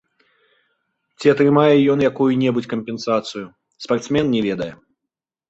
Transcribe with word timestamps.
Ці 1.21 1.27
атрымае 1.33 1.75
ён 1.95 1.99
якую-небудзь 2.09 2.71
кампенсацыю, 2.73 3.45
спартсмен 3.87 4.25
не 4.35 4.41
ведае. 4.49 4.71